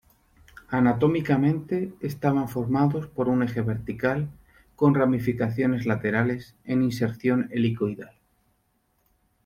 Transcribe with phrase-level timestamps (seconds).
[0.69, 4.31] Anatómicamente estaban formados por un eje vertical
[4.75, 8.15] con ramificaciones laterales en inserción helicoidal.